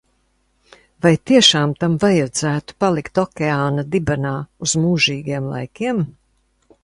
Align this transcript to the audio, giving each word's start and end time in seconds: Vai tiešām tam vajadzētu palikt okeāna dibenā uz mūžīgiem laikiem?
Vai 1.05 1.11
tiešām 1.31 1.73
tam 1.81 1.97
vajadzētu 2.03 2.77
palikt 2.85 3.21
okeāna 3.25 3.85
dibenā 3.97 4.33
uz 4.69 4.75
mūžīgiem 4.87 5.51
laikiem? 5.53 6.01